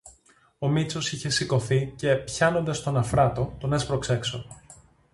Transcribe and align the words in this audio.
Ο 0.59 0.67
Μήτσος 0.67 1.11
είχε 1.11 1.29
σηκωθεί, 1.29 1.93
και 1.95 2.15
πιάνοντας 2.15 2.83
τον 2.83 2.97
Αφράτο, 2.97 3.55
τον 3.59 3.73
έσπρωξε 3.73 4.13
έξω. 4.13 4.49